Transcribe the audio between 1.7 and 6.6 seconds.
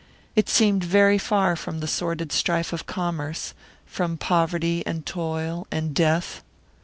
the sordid strife of commerce, from poverty and toil and death.